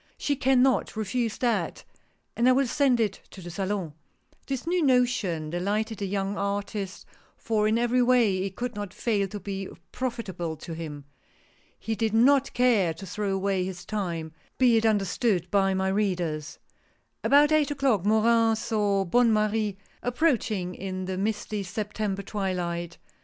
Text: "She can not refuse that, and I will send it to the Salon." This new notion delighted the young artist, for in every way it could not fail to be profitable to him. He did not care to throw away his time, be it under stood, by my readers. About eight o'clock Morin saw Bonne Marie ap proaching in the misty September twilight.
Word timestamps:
"She 0.17 0.35
can 0.35 0.63
not 0.63 0.95
refuse 0.95 1.37
that, 1.37 1.83
and 2.35 2.49
I 2.49 2.53
will 2.53 2.65
send 2.65 2.99
it 2.99 3.21
to 3.29 3.39
the 3.39 3.51
Salon." 3.51 3.93
This 4.47 4.65
new 4.65 4.81
notion 4.83 5.51
delighted 5.51 5.99
the 5.99 6.07
young 6.07 6.37
artist, 6.39 7.05
for 7.37 7.67
in 7.67 7.77
every 7.77 8.01
way 8.01 8.39
it 8.39 8.55
could 8.55 8.73
not 8.73 8.95
fail 8.95 9.27
to 9.27 9.39
be 9.39 9.69
profitable 9.91 10.55
to 10.55 10.73
him. 10.73 11.05
He 11.77 11.93
did 11.93 12.15
not 12.15 12.51
care 12.53 12.95
to 12.95 13.05
throw 13.05 13.31
away 13.31 13.63
his 13.63 13.85
time, 13.85 14.31
be 14.57 14.75
it 14.75 14.87
under 14.87 15.05
stood, 15.05 15.51
by 15.51 15.75
my 15.75 15.89
readers. 15.89 16.57
About 17.23 17.51
eight 17.51 17.69
o'clock 17.69 18.03
Morin 18.03 18.55
saw 18.55 19.05
Bonne 19.05 19.31
Marie 19.31 19.77
ap 20.01 20.15
proaching 20.17 20.73
in 20.75 21.05
the 21.05 21.15
misty 21.15 21.61
September 21.61 22.23
twilight. 22.23 22.97